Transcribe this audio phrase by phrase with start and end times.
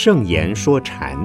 [0.00, 1.18] 圣言说禅，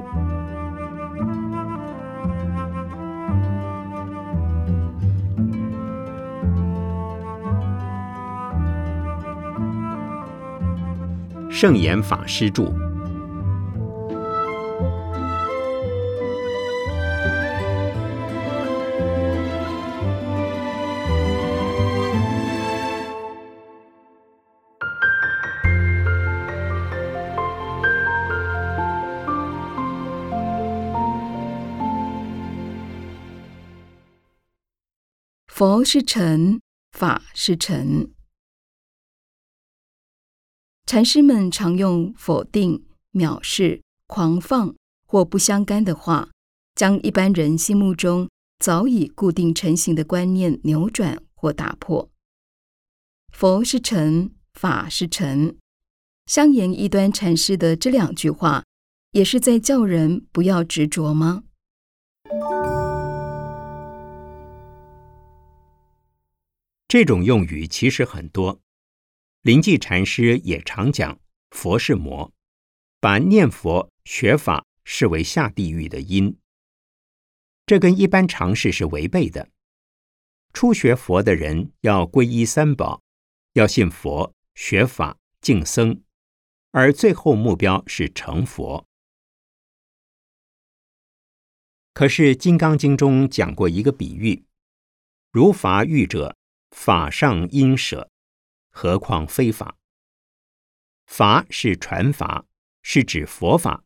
[11.52, 12.74] 圣严法师著。
[35.56, 36.60] 佛是尘，
[36.94, 38.12] 法是尘。
[40.88, 44.74] 禅师们常用否定、藐视、狂放
[45.06, 46.32] 或不相干的话，
[46.74, 52.10] 将一般人心目中早已固定成型的观念扭转或打破。
[53.32, 55.56] 佛是尘，法是尘。
[56.26, 58.64] 香言一端禅师的这两句话，
[59.12, 61.44] 也是在叫人不要执着吗？
[66.94, 68.62] 这种用语其实很多，
[69.42, 72.32] 灵济禅师也常讲“佛是魔”，
[73.02, 76.38] 把念佛学法视为下地狱的因。
[77.66, 79.50] 这跟一般常识是违背的。
[80.54, 83.02] 初学佛的人要皈依三宝，
[83.54, 86.00] 要信佛、学法、敬僧，
[86.70, 88.88] 而最后目标是成佛。
[91.96, 94.46] 可是《金刚经》中讲过一个比喻：
[95.32, 96.38] 如法欲者。
[96.74, 98.10] 法上应舍，
[98.72, 99.78] 何况非法？
[101.06, 102.46] 法是传法，
[102.82, 103.86] 是指佛法，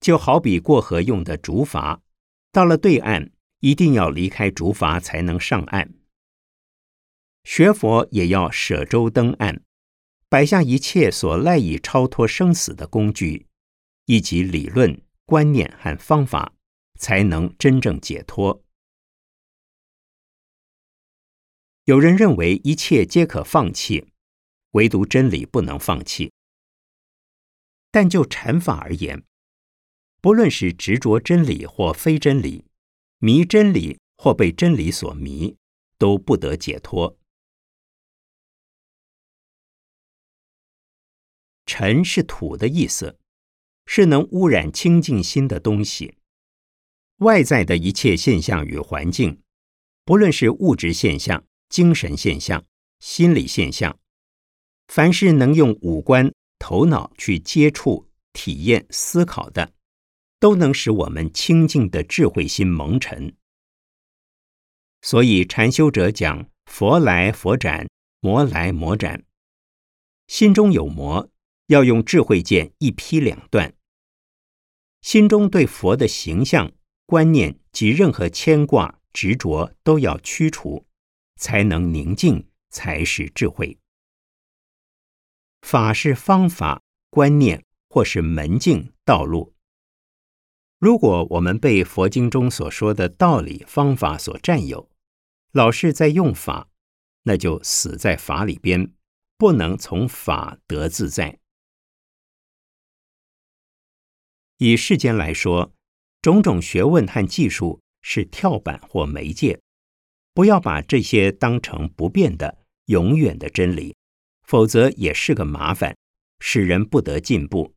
[0.00, 2.00] 就好比过河用的竹筏，
[2.50, 5.92] 到了对岸一定要离开竹筏才能上岸。
[7.44, 9.62] 学佛也要舍舟登岸，
[10.28, 13.46] 摆下一切所赖以超脱生死的工具，
[14.06, 16.54] 以及理论、观念和方法，
[16.98, 18.64] 才能真正解脱。
[21.90, 24.06] 有人认为一切皆可放弃，
[24.74, 26.32] 唯独真理不能放弃。
[27.90, 29.24] 但就禅法而言，
[30.20, 32.64] 不论是执着真理或非真理，
[33.18, 35.56] 迷真理或被真理所迷，
[35.98, 37.18] 都不得解脱。
[41.66, 43.18] 尘是土的意思，
[43.84, 46.14] 是能污染清净心的东西。
[47.16, 49.42] 外在的一切现象与环境，
[50.04, 51.44] 不论是物质现象。
[51.70, 52.64] 精神现象、
[52.98, 53.98] 心理现象，
[54.88, 59.72] 凡是能用五官、头脑去接触、体验、思考的，
[60.40, 63.34] 都能使我们清净的智慧心蒙尘。
[65.02, 67.88] 所以禅修者讲：“佛来佛斩，
[68.20, 69.24] 魔来魔斩。”
[70.26, 71.30] 心中有魔，
[71.68, 73.72] 要用智慧剑一劈两断。
[75.02, 76.72] 心中对佛的形象、
[77.06, 80.84] 观念及任何牵挂、执着，都要驱除。
[81.40, 83.78] 才能宁静，才是智慧。
[85.62, 89.54] 法是方法、观念或是门径、道路。
[90.78, 94.90] 如果我们被佛经中所说的道理、方法所占有，
[95.52, 96.68] 老是在用法，
[97.22, 98.92] 那就死在法里边，
[99.36, 101.38] 不能从法得自在。
[104.58, 105.72] 以世间来说，
[106.20, 109.58] 种种学问和技术是跳板或媒介。
[110.32, 113.96] 不要把这些当成不变的、永远的真理，
[114.42, 115.96] 否则也是个麻烦，
[116.38, 117.74] 使人不得进步。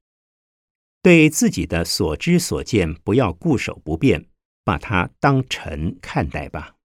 [1.02, 4.28] 对自己的所知所见，不要固守不变，
[4.64, 6.76] 把它当成看待吧。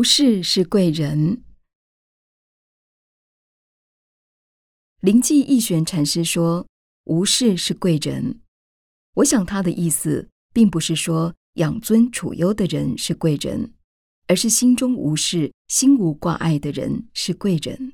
[0.00, 1.44] 无事是贵人。
[5.00, 6.66] 灵济义玄禅师说
[7.04, 8.40] ：“无事是贵人。”
[9.16, 13.74] 我想他的意思，并不是说养尊处优的人是贵人，
[14.26, 17.92] 而是心中无事、心无挂碍的人是贵人。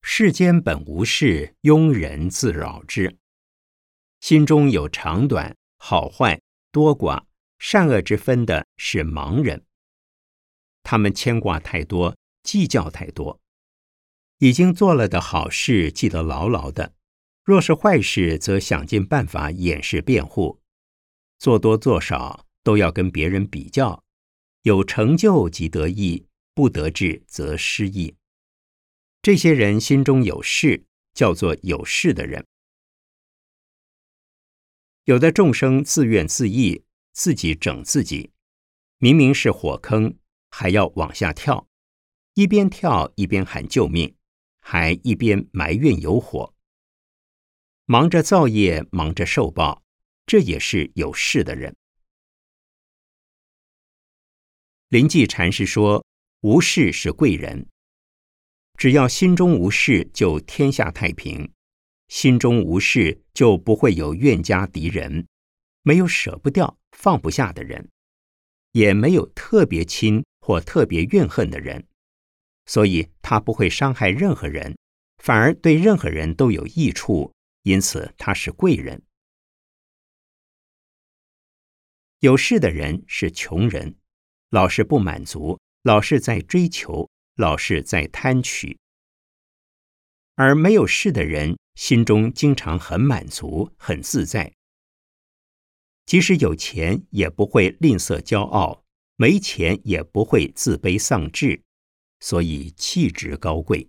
[0.00, 3.18] 世间本无事，庸人自扰之。
[4.20, 5.54] 心中有长短。
[5.78, 6.40] 好坏
[6.70, 7.24] 多寡、
[7.58, 9.64] 善恶之分的是盲人，
[10.82, 13.40] 他们牵挂太多，计较太多。
[14.38, 16.92] 已经做了的好事记得牢牢的；
[17.42, 20.60] 若是坏事，则想尽办法掩饰辩护。
[21.38, 24.04] 做多做少都要跟别人比较，
[24.62, 28.14] 有成就即得意，不得志则失意。
[29.22, 30.84] 这些人心中有事，
[31.14, 32.46] 叫做有事的人。
[35.08, 36.82] 有的众生自怨自艾，
[37.12, 38.30] 自己整自己，
[38.98, 40.18] 明明是火坑，
[40.50, 41.66] 还要往下跳，
[42.34, 44.14] 一边跳一边喊救命，
[44.60, 46.54] 还一边埋怨有火，
[47.86, 49.82] 忙着造业，忙着受报，
[50.26, 51.74] 这也是有事的人。
[54.90, 56.04] 临济禅师说
[56.42, 57.66] ：“无事是贵人，
[58.76, 61.50] 只要心中无事，就天下太平。”
[62.08, 65.26] 心中无事，就不会有怨家敌人；
[65.82, 67.88] 没有舍不掉、放不下的人，
[68.72, 71.86] 也没有特别亲或特别怨恨的人，
[72.66, 74.76] 所以他不会伤害任何人，
[75.22, 77.32] 反而对任何人都有益处。
[77.62, 79.02] 因此，他是贵人。
[82.20, 83.94] 有事的人是穷人，
[84.50, 88.76] 老是不满足，老是在追求，老是在贪取；
[90.38, 91.58] 而没有事的人。
[91.74, 94.52] 心中经常很满足、很自在，
[96.06, 98.82] 即使有钱也不会吝啬骄傲，
[99.14, 101.62] 没钱也不会自卑丧志，
[102.18, 103.88] 所以气质高贵。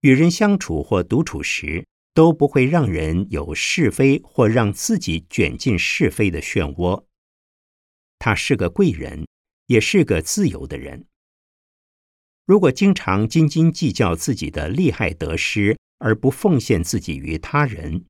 [0.00, 7.04] 与人相处或独处时，都不会让人有是非或让自己卷进是非的漩涡。
[8.18, 9.26] 他是个贵人，
[9.66, 11.04] 也是个自由的人。
[12.48, 18.06] 如果经常斤斤计较自己的利害得失，而不奉献自己于他人，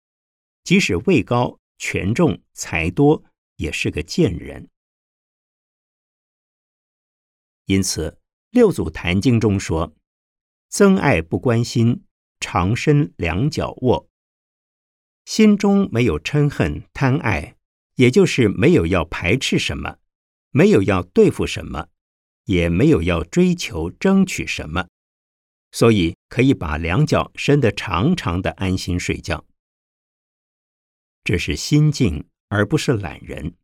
[0.63, 3.25] 即使位高权重、财多，
[3.57, 4.69] 也是个贱人。
[7.67, 8.11] 因此，
[8.51, 9.97] 《六祖坛经》中说
[10.71, 12.05] ：“增爱不关心，
[12.39, 14.09] 长身两脚卧。”
[15.27, 17.57] 心中没有嗔恨、贪爱，
[17.97, 19.99] 也就是没有要排斥什么，
[20.53, 21.89] 没有要对付什么，
[22.49, 24.89] 也没有要追求、争取什么。
[25.71, 29.45] 所以可以把两脚伸得长长的，安心睡觉。
[31.23, 33.55] 这是心境，而不是懒人。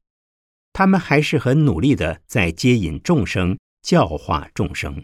[0.75, 5.03] 他们还是很努力的，在接引众生，教化众生。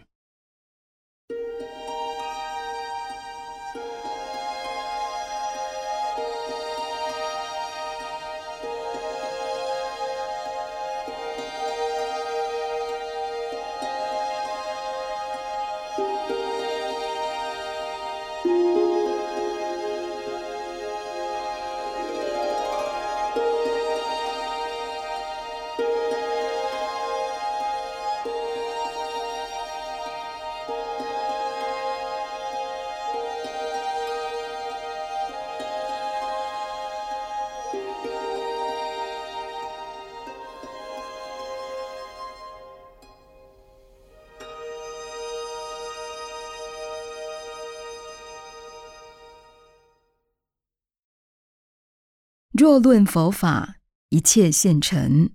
[52.61, 53.77] 若论佛法，
[54.09, 55.31] 一切现成。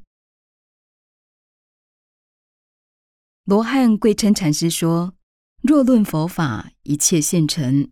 [3.45, 5.14] 罗汉贵称禅师说
[5.61, 7.90] ：“若论佛法，一切现成。”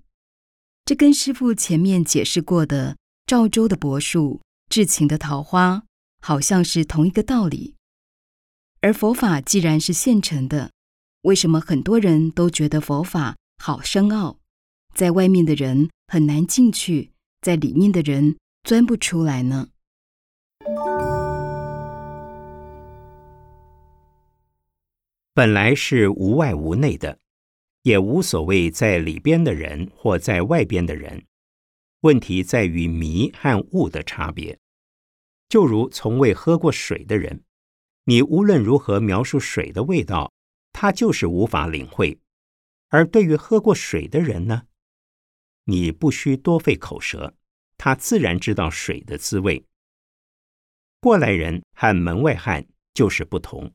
[0.87, 5.83] 这跟师父前面解释过的赵州的柏树、至情的桃花，
[6.21, 7.75] 好像是同一个道理。
[8.83, 10.71] 而佛法既然是现成的，
[11.23, 14.39] 为什么很多人都觉得佛法好深奥，
[14.95, 17.11] 在外面的人很难进去，
[17.41, 18.37] 在里面的人？
[18.65, 19.69] 钻不出来呢。
[25.35, 27.19] 本来是无外无内的，
[27.83, 31.27] 也无所谓在里边的人或在外边的人。
[32.01, 34.59] 问题在于迷和悟的差别。
[35.51, 37.45] 就如从未喝过水的人，
[38.05, 40.33] 你无论如何描述水的味道，
[40.73, 42.19] 他就是无法领会；
[42.89, 44.63] 而对于喝过水的人呢，
[45.65, 47.35] 你不需多费口舌。
[47.85, 49.63] 他自然知道水的滋味。
[51.01, 53.75] 过来人和门外汉就是不同。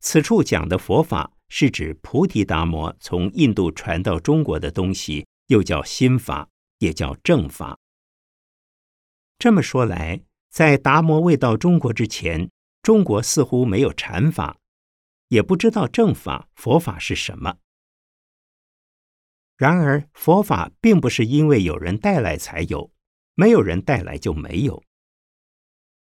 [0.00, 7.78] 此处讲的佛法是指菩提达摩从印度传到中国的东西，又叫心法，也叫正法。
[9.38, 14.56] 这么说来，在达摩未到中国之前，中国似乎没有禅法，
[15.28, 17.58] 也不知道正法、佛法是什么。
[19.56, 22.92] 然而，佛法并不是因为有人带来才有，
[23.34, 24.82] 没有人带来就没有。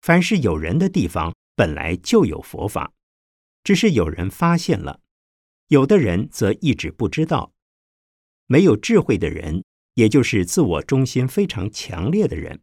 [0.00, 2.92] 凡是有人的地方，本来就有佛法，
[3.62, 5.00] 只是有人发现了，
[5.68, 7.52] 有的人则一直不知道。
[8.46, 9.64] 没有智慧的人，
[9.94, 12.62] 也就是自我中心非常强烈的人，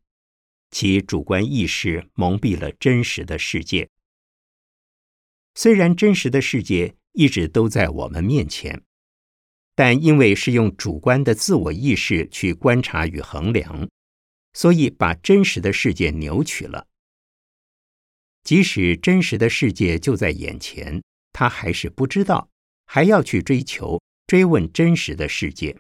[0.72, 3.90] 其主观意识蒙蔽了真实的世界。
[5.54, 8.84] 虽然真实的世界一直都在我们面前，
[9.76, 13.90] 但因为是用主观的自我意识去观察与衡量，
[14.54, 16.88] 所以把真实的世界扭曲了。
[18.44, 21.02] 即使真实的世界就在眼前，
[21.32, 22.50] 他还是不知道，
[22.86, 24.02] 还要去追求。
[24.26, 25.78] 追问真实的世界，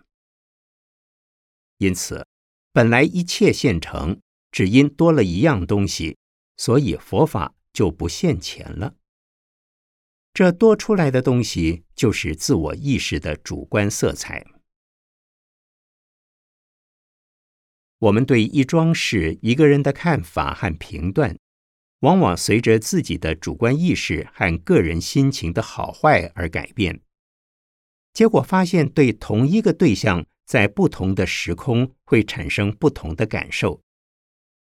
[1.77, 2.27] 因此，
[2.73, 4.19] 本来一切现成，
[4.51, 6.17] 只因多了一样东西，
[6.57, 8.95] 所以佛法就不现前了。
[10.33, 14.45] 这多出来的东西，就是自我意识的主观色彩。
[17.99, 21.37] 我们对一桩事、一个人的看法和评断，
[21.99, 27.01] 往往随着自己的主观意识和个人心情的好坏而改变。
[28.11, 33.81] 结果发现，对同一个对象，在不同的时空会产生不同的感受。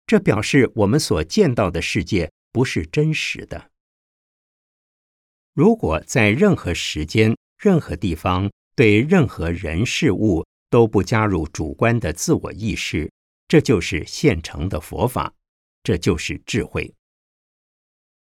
[0.06, 3.70] 这表示我们所见到的世界不是真实的。
[5.56, 13.10] 如果在任何时间、任何地方，对任何人事物都不加入主观的自我意识，
[13.48, 15.32] 这就是现成的佛法，
[15.82, 16.92] 这就是智慧。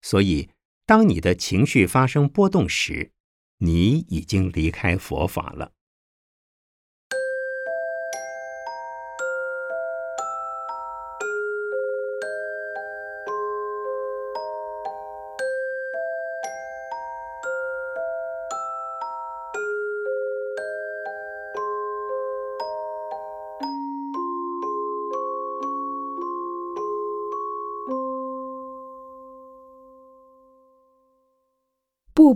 [0.02, 0.50] 所以，
[0.88, 3.12] 当你的情绪发生波动时，
[3.60, 5.72] 你已经离开佛法了。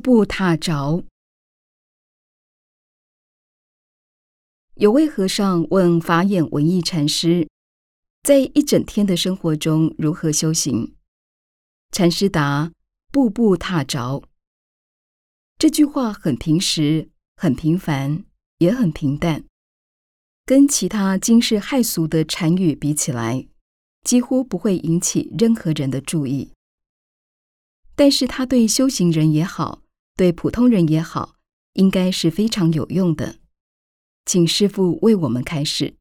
[0.06, 1.04] 步踏着。
[4.76, 7.50] 有位和尚问法眼文艺禅师
[8.22, 10.96] ：“在一整天的生活中如何修行？”
[11.90, 12.72] 禅师答
[13.12, 14.22] ：“步步踏着。”
[15.58, 18.26] 这句话很平实、很平凡，
[18.60, 19.44] 也很平淡，
[20.46, 23.48] 跟其他惊世骇俗的禅语比起来，
[24.04, 26.52] 几乎不会引起任何人的注意。
[27.96, 29.82] 但是他对修行人也好，
[30.18, 31.36] 对普通人也好，
[31.74, 33.40] 应该是非常有用的。
[34.26, 35.98] 请师父为我们开示。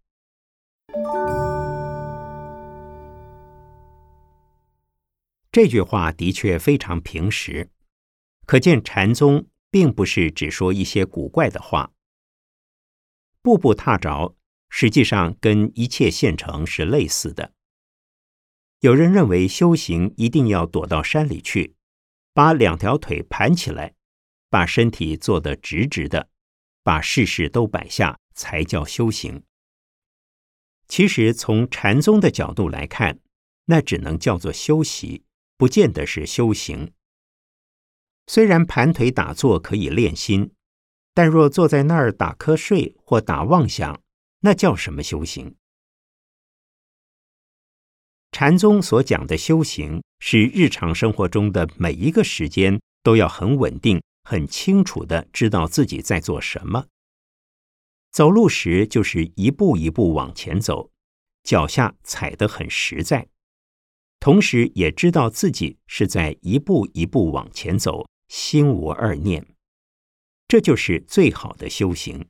[5.50, 7.70] 这句话的确非常平实，
[8.46, 11.90] 可见禅宗并不是只说一些古怪的话。
[13.42, 14.36] 步步踏着，
[14.68, 17.52] 实际上跟一切现成是类似的。
[18.78, 21.74] 有人认为修行一定要躲到山里去，
[22.32, 23.94] 把两条腿盘起来，
[24.54, 26.28] 把身体坐得直直的。
[26.84, 29.42] 把事事都摆下，才叫修行。
[30.86, 33.18] 其实从禅宗的角度来看，
[33.64, 35.24] 那只能叫做修习，
[35.56, 36.92] 不见得是修行。
[38.28, 40.52] 虽然盘腿打坐可以练心，
[41.12, 44.00] 但若坐在那儿打瞌睡或打妄想，
[44.42, 45.56] 那叫什么修行？
[48.30, 54.00] 禅宗所讲的修行，是日常生活中的每一个时间都要很稳定。
[54.24, 56.86] 很清楚的知道自己在做什么。
[58.10, 60.90] 走路时就是一步一步往前走，
[61.42, 63.28] 脚下踩得很实在，
[64.20, 69.54] 同时也知道自己是在一步一步往前走，心无二念。
[70.48, 72.28] 这就是最好的修行。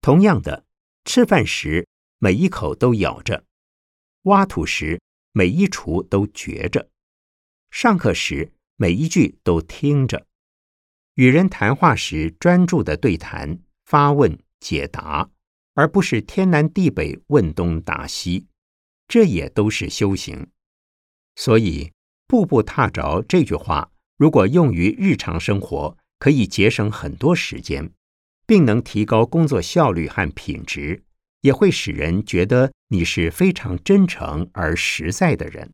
[0.00, 0.64] 同样的，
[1.04, 1.86] 吃饭时
[2.18, 3.44] 每一口都咬着，
[4.22, 5.00] 挖土时
[5.32, 6.90] 每一锄都掘着，
[7.70, 8.52] 上课时。
[8.82, 10.26] 每一句都听着，
[11.14, 15.30] 与人谈话时专注的对谈、发问、解答，
[15.74, 18.48] 而不是天南地北问东答西，
[19.06, 20.48] 这也都是修行。
[21.36, 21.92] 所以
[22.26, 27.88] “步步踏着”这句话，如果用于日常生活，可以节省很多时间，
[28.48, 31.04] 并能提高工作效率和品质，
[31.42, 35.72] 也会使人觉得你是非常真诚而实在的人。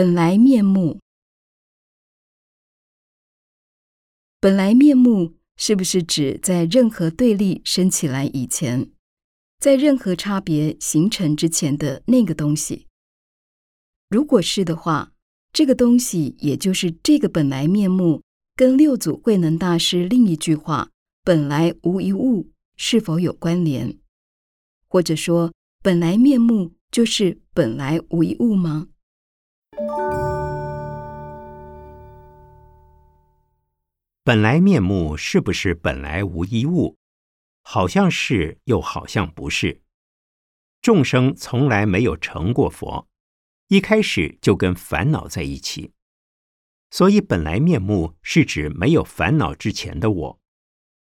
[0.00, 0.98] 本来面目。
[4.40, 8.90] 本来面目是不是指在任何对立升起来以前，
[9.58, 12.86] 在任何差别形成之前的那个东西？
[14.08, 15.12] 如果是的话，
[15.52, 18.22] 这个东西也就是这个本来面目，
[18.56, 20.88] 跟六祖慧能大师另一句话
[21.22, 23.98] “本来无一物”是否有关联？
[24.88, 25.52] 或者说，
[25.82, 28.88] 本来面目就是本来无一物吗？
[34.22, 36.98] 本来面目是不是本来无一物？
[37.62, 39.80] 好像是，又好像不是。
[40.82, 43.08] 众生从来没有成过佛，
[43.68, 45.92] 一开始就跟烦恼在一起，
[46.90, 50.38] 所以本来面目是指没有烦恼之前的我，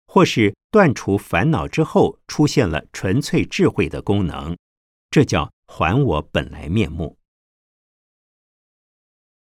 [0.05, 4.55] 或是断除烦恼之后出现了纯粹智慧的功能，
[5.09, 7.16] 这叫还我本来面目。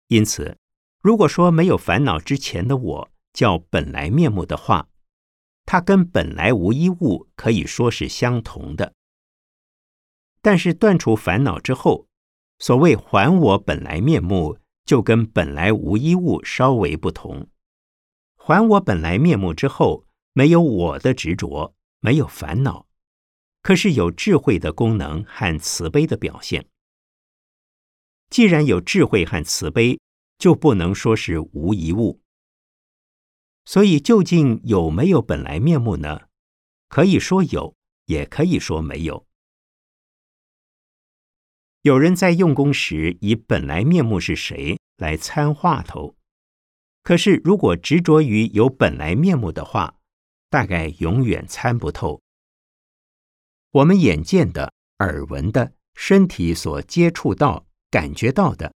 [0.09, 0.57] 因此，
[1.03, 4.89] 如果说没有烦恼之前的我，叫本来面目的话，
[5.65, 8.93] 它跟本来无一物可以说是相同的。
[10.41, 12.07] 但是断除烦恼之后，
[12.61, 17.49] 所谓还我本来面目，就跟本来无一物稍微不同。
[18.37, 22.87] 还我本来面目之后，没有我的执着，没有烦恼，
[23.61, 26.65] 可是有智慧的功能和慈悲的表现。
[28.31, 29.99] 既然有智慧和慈悲，
[30.39, 32.21] 就不能说是无一物。
[33.65, 36.29] 所以，究竟有没有本来面目呢？
[36.89, 37.75] 可以说有，
[38.07, 39.27] 也可以说没有。
[41.83, 46.17] 有人在用功时以本来面目是谁来参话头，
[47.03, 49.99] 可是如果执着于有本来面目的话，
[50.49, 52.23] 大概永远参不透。
[53.73, 58.73] 我们眼见的、耳闻的、身体所接触到、感觉到的，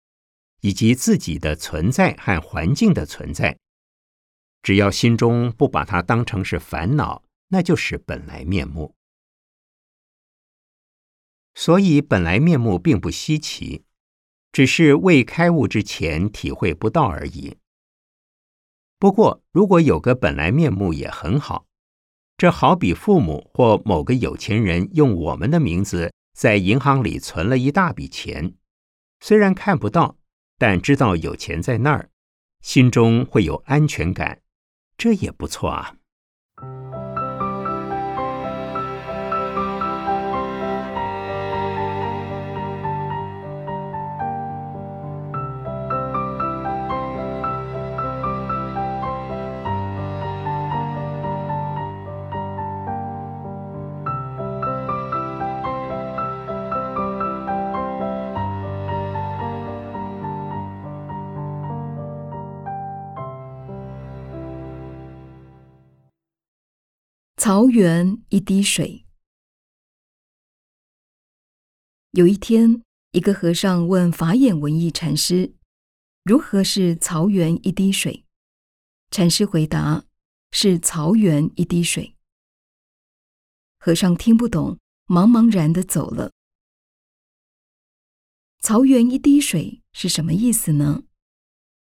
[0.60, 3.58] 以及自己的存在和环境的存在。
[4.62, 8.94] 只要心中不把它当成是烦恼，那就是本来面目。
[11.54, 13.84] 所以本来面目并不稀奇，
[14.52, 17.56] 只是未开悟之前体会不到而已。
[18.98, 21.66] 不过，如果有个本来面目也很好，
[22.36, 28.54] 这好比父母或某个有钱人用我们的名字在银行里存了一大笔钱，
[29.20, 30.16] 虽然看不到，
[30.59, 32.11] 但知道有钱在那儿，
[32.62, 34.40] 心中会有安全感。
[34.96, 35.99] 这也不错啊。
[67.42, 69.07] 曹源一滴水。
[72.11, 75.55] 有一天，一个和尚问法眼文艺禅师
[76.22, 78.26] ：“如何是曹源一滴水？”
[79.11, 80.05] 禅师回答
[80.53, 82.14] ：“是曹源一滴水。”
[83.81, 86.33] 和尚听不懂，茫茫然的走了。
[88.59, 91.05] 曹源一滴水是什么意思呢？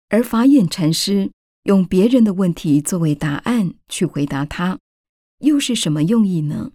[0.08, 1.32] 而法眼禅师
[1.64, 4.78] 用别人的问题作为答案去回答他。
[5.42, 6.72] 又是什么用意呢？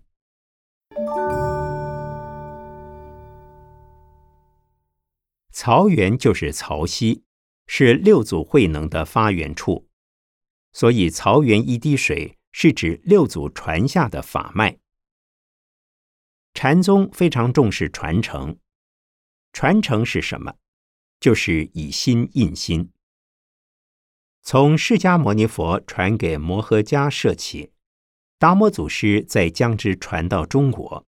[5.52, 7.24] 曹源就是曹溪，
[7.66, 9.88] 是六祖慧能的发源处，
[10.74, 14.78] 所以曹源一滴水是指六祖传下的法脉。
[16.54, 18.60] 禅宗非常重视传承，
[19.54, 20.56] 传承是什么？
[21.22, 22.92] 就是以心印心，
[24.42, 27.72] 从释迦牟尼佛传给摩诃迦摄起。
[28.40, 31.06] 达摩祖师在将之传到中国，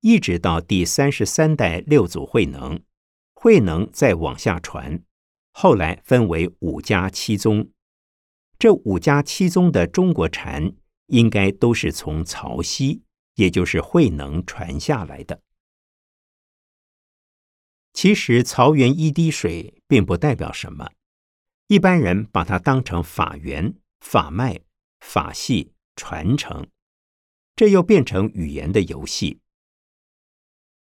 [0.00, 2.82] 一直到第三十三代六祖慧能，
[3.34, 5.02] 慧能再往下传，
[5.52, 7.70] 后来分为五家七宗。
[8.58, 10.72] 这五家七宗的中国禅，
[11.08, 13.02] 应该都是从曹溪，
[13.34, 15.42] 也就是慧能传下来的。
[17.92, 20.90] 其实曹源一滴水并不代表什么，
[21.66, 24.62] 一般人把它当成法源、法脉、
[25.00, 25.74] 法系。
[25.96, 26.66] 传承，
[27.54, 29.40] 这又变成语言的游戏。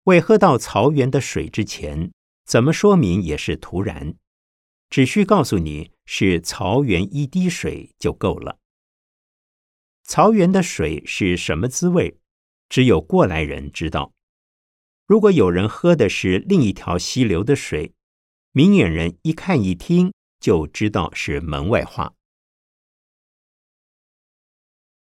[0.04, 2.12] 未喝到曹源的水之前，
[2.46, 4.16] 怎么说明也是徒然。
[4.90, 8.60] 只需告诉你是曹源一滴水就够了。
[10.04, 12.20] 曹源的水是什么滋味，
[12.70, 14.14] 只有过来人知道。
[15.08, 17.94] 如果有人喝的是另一条溪流的水，
[18.52, 22.14] 明眼人一看一听就知道是门外话。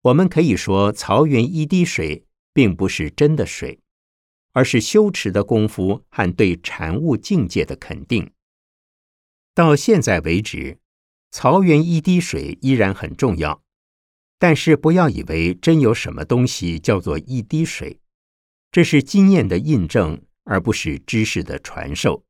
[0.05, 3.81] 我们可以说，曹源一滴水并不是真的水，
[4.53, 8.31] 而是修持的功夫和对禅悟境界的肯定。
[9.55, 10.79] 到现在为止，
[11.31, 13.62] 曹源一滴水依然很重要，
[14.38, 17.99] 但是不要以为真有什么东西叫做一滴水，
[18.71, 22.23] 这是经验的印证，而不是知识的传授。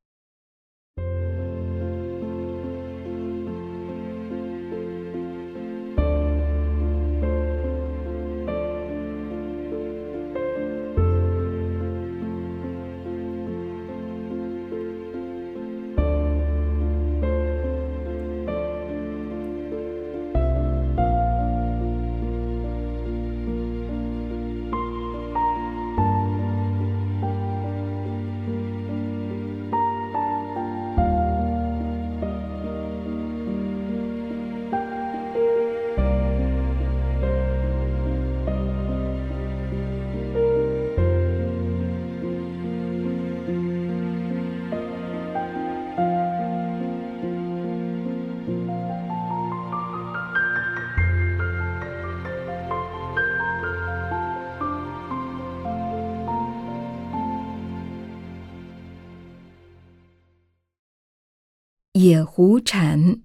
[62.05, 63.23] 野狐禅，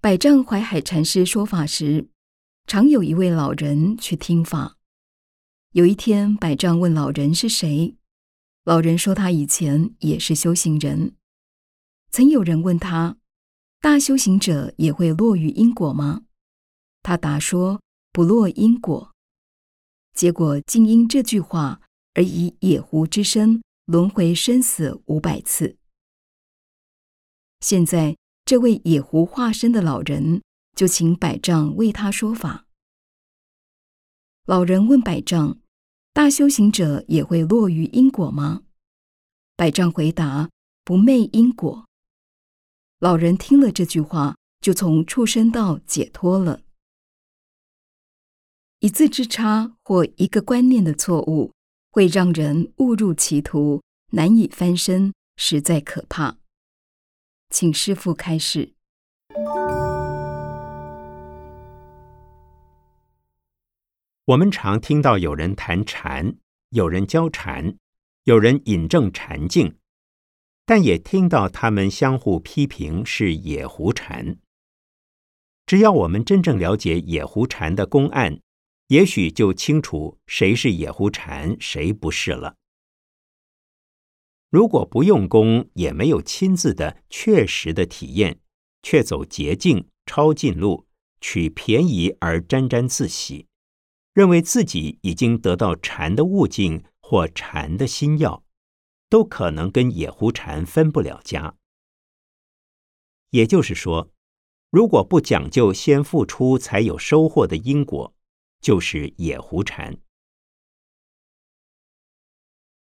[0.00, 2.08] 百丈怀海禅师说法时，
[2.68, 4.78] 常有一位老人去听法。
[5.72, 7.96] 有一天，百丈问老人是谁，
[8.62, 11.16] 老人说他以前也是修行人。
[12.12, 13.16] 曾有人问他
[13.82, 16.22] ：“大修行者也会落于因果吗？”
[17.02, 17.82] 他答说
[18.14, 19.10] ：“不落因果。”
[20.14, 21.80] 结果竟因这句话
[22.14, 23.60] 而以野狐之身。
[23.90, 25.76] 轮回生死五百次。
[27.58, 30.42] 现在，这位野狐化身的老人
[30.76, 32.66] 就请百丈为他说法。
[34.44, 35.58] 老人问百丈
[36.14, 38.62] ：“大修行者也会落于因果吗？”
[39.58, 40.50] 百丈回答
[40.84, 41.84] ：“不昧因果。”
[43.00, 46.60] 老人听了这句话，就从畜生道解脱了。
[48.78, 51.50] 一字之差或一个观念的错误。
[51.90, 56.36] 会让人误入歧途，难以翻身，实在可怕。
[57.50, 58.74] 请师父开示。
[64.26, 66.36] 我们常听到有人谈禅，
[66.68, 67.76] 有人教禅，
[68.22, 69.76] 有人引证禅境，
[70.64, 74.36] 但也听到他们相互批评是野狐禅。
[75.66, 78.40] 只要我们真正了解野狐禅的公案。
[78.90, 82.56] 也许就清楚谁是野狐禅，谁不是了。
[84.50, 88.40] 如果不用功，也没有亲自的、确实的体验，
[88.82, 90.88] 却走捷径、抄近路，
[91.20, 93.46] 取便宜而沾沾自喜，
[94.12, 98.42] 认为自己已经得到禅的悟境或禅的心药，
[99.08, 101.54] 都可能跟野狐禅分不了家。
[103.30, 104.10] 也就是说，
[104.68, 108.16] 如果不讲究先付出才有收获的因果。
[108.60, 109.96] 就是野狐禅。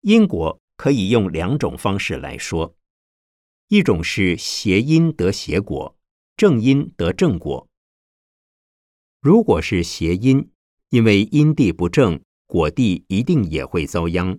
[0.02, 2.76] 因果可以用两种方式来说，
[3.70, 5.98] 一种是邪因得邪果，
[6.36, 7.70] 正因得正果。
[9.22, 10.52] 如果是邪因，
[10.90, 14.38] 因为因地不正，果地一定也会遭殃。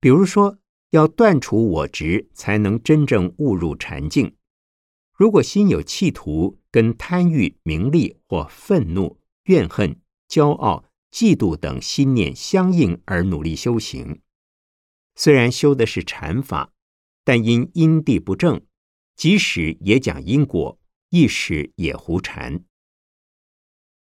[0.00, 0.58] 比如说，
[0.90, 4.36] 要断除我执，才能真正误入禅境。
[5.12, 10.00] 如果心有企图，跟贪欲、名利或愤怒、怨恨。
[10.28, 14.20] 骄傲、嫉妒等心念相应而努力修行，
[15.14, 16.72] 虽然修的是禅法，
[17.24, 18.64] 但因因地不正，
[19.14, 20.78] 即使也讲因果，
[21.10, 22.64] 亦是也胡禅。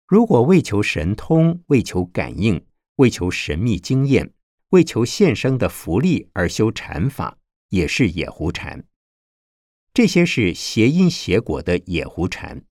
[0.05, 4.33] 如果为求神通、为求感应、为求神秘经验、
[4.69, 7.37] 为求现生的福利而修禅法，
[7.69, 8.87] 也是野狐禅。
[9.93, 12.65] 这些是邪因邪果的野狐禅。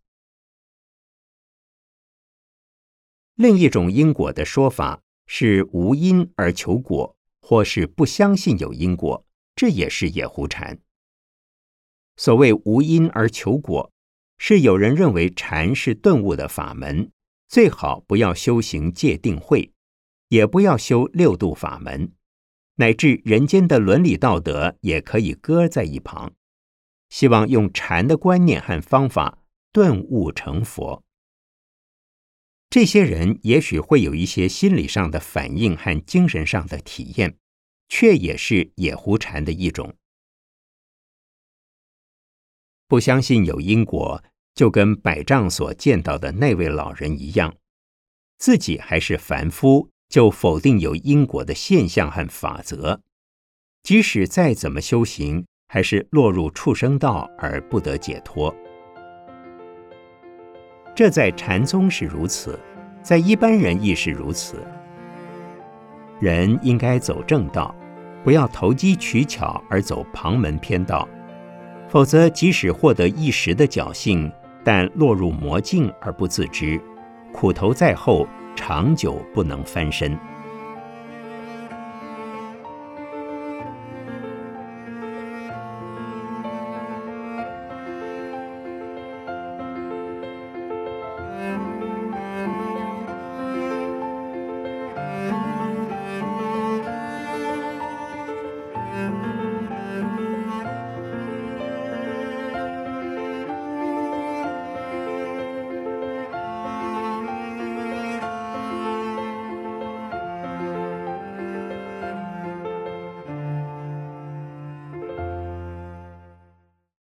[3.38, 9.24] 另一种因果的说法是无因而求果，或是不相信有因果，
[9.54, 10.80] 这也是野狐禅。
[12.16, 13.92] 所谓无因而求果，
[14.38, 17.12] 是有人认为禅是顿悟的法门，
[17.46, 19.72] 最好不要修行戒定慧，
[20.30, 22.10] 也不要修六度法门，
[22.74, 26.32] 乃至人间的伦理道德也可以搁在一旁，
[27.08, 29.38] 希望用禅的观念和方法
[29.72, 31.04] 顿悟成佛。
[32.70, 37.36] 这些人也许会有一些心理上的反应和精神上的体验，
[37.88, 39.94] 却也是野狐禅的一种。
[42.86, 44.22] 不相信有因果，
[44.54, 47.56] 就跟百丈所见到的那位老人一样，
[48.38, 53.00] 自己还是凡夫，就否定有因果的现象和法则。
[53.82, 58.54] 即使再怎么修行，还是落入畜生道而不得解脱。
[60.98, 62.58] 这在禅宗是如此，
[63.04, 64.56] 在一般人亦是如此。
[66.18, 67.72] 人应该走正道，
[68.24, 71.08] 不要投机取巧而走旁门偏道，
[71.88, 74.28] 否则即使获得一时的侥幸，
[74.64, 76.80] 但落入魔境而不自知，
[77.32, 80.18] 苦头在后，长久不能翻身。